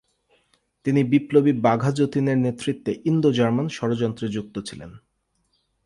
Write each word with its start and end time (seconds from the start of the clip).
তিনি 0.85 1.01
বিপ্লবী 1.03 1.53
বাঘা 1.61 1.91
যতীনের 1.91 2.37
নেতৃত্বে 2.37 2.91
ইন্দো 3.05 3.29
জার্মান 3.31 3.67
ষড়যন্ত্রে 3.69 4.27
যুক্ত 4.27 4.55
ছিলেন। 4.59 4.91